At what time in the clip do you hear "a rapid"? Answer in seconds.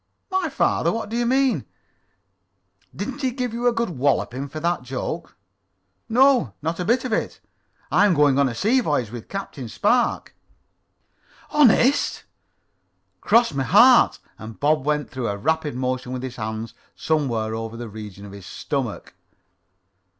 15.27-15.75